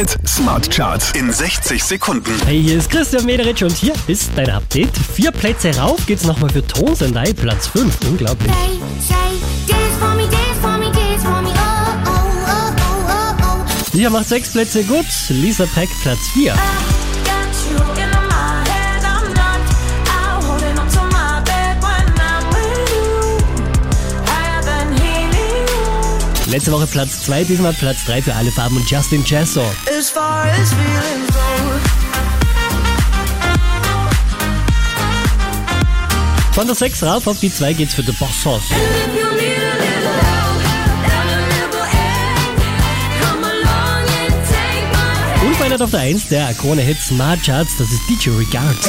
[0.00, 2.32] Hit Smart Charts in 60 Sekunden.
[2.46, 4.96] Hey, hier ist Christian Mederitsch und hier ist dein Update.
[4.96, 7.94] Vier Plätze rauf geht's nochmal für Tonsendai, Platz 5.
[8.08, 8.50] Unglaublich.
[8.50, 8.80] Me.
[12.06, 12.22] Oh,
[13.06, 13.64] oh, oh.
[13.92, 15.04] Lia macht sechs Plätze gut.
[15.28, 16.54] Lisa Peck, Platz 4.
[26.50, 29.62] Letzte Woche Platz 2, diesmal Platz 3 für alle Farben und Justin Chesso.
[29.96, 31.38] As far as feelings go.
[36.52, 38.64] Von der 6 rauf auf die 2 geht's für The Boss Hoss.
[38.68, 38.80] Hand.
[45.46, 48.88] Unverändert auf der 1 der Krone Hit Smart Charts, das ist DJ Regards.